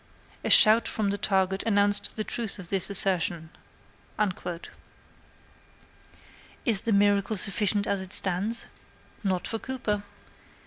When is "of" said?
2.57-2.69